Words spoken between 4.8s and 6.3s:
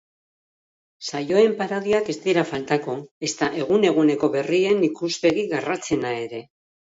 ikuspegi garratzena